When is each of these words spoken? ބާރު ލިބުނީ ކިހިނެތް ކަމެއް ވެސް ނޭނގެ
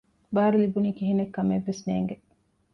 ބާރު 0.33 0.57
ލިބުނީ 0.63 0.89
ކިހިނެތް 0.97 1.33
ކަމެއް 1.35 1.65
ވެސް 1.67 1.81
ނޭނގެ 1.87 2.15